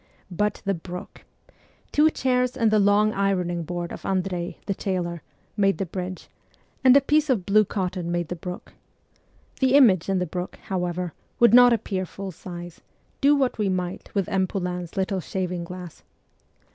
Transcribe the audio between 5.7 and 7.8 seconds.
the bridge, and a piece of blue